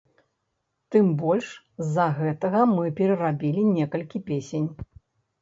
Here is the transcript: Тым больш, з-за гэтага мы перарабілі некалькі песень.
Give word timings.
Тым 0.95 1.11
больш, 1.19 1.47
з-за 1.83 2.07
гэтага 2.21 2.65
мы 2.73 2.85
перарабілі 3.01 3.67
некалькі 3.77 4.25
песень. 4.33 4.69